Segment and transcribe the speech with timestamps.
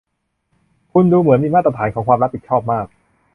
[0.91, 2.85] คุณดูเหมือนมีมาตรฐานของความรับผิดชอบมาก